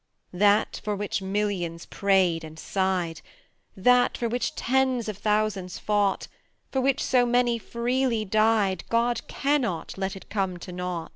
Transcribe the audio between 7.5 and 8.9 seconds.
freely died,